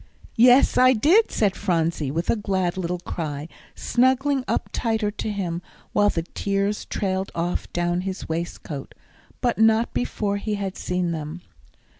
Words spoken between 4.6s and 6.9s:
tighter to him, while the tears